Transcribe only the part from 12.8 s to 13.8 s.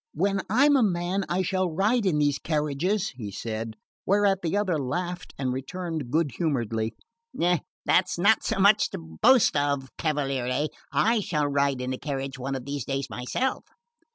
days myself."